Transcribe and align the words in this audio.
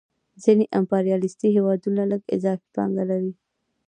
ځینې 0.43 0.65
امپریالیستي 0.79 1.47
هېوادونه 1.57 2.01
لږ 2.11 2.21
اضافي 2.35 2.67
پانګه 2.75 3.03
لري 3.11 3.31